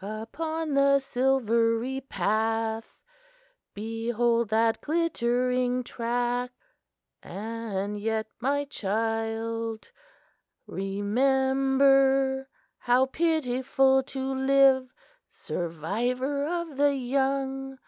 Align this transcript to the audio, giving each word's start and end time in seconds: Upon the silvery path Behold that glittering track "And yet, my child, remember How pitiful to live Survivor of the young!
Upon 0.00 0.74
the 0.74 1.00
silvery 1.00 2.00
path 2.00 3.00
Behold 3.74 4.48
that 4.50 4.80
glittering 4.80 5.82
track 5.82 6.52
"And 7.20 7.98
yet, 7.98 8.28
my 8.38 8.64
child, 8.66 9.90
remember 10.68 12.48
How 12.78 13.06
pitiful 13.06 14.04
to 14.04 14.20
live 14.36 14.88
Survivor 15.32 16.46
of 16.46 16.76
the 16.76 16.94
young! 16.94 17.80